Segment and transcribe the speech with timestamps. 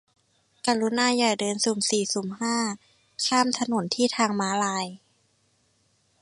[0.67, 2.55] กรุณาอย่าเดินสุ่มสี่สุ่มห้า
[3.25, 4.85] ข้ามถนนที่ทางม้าลาย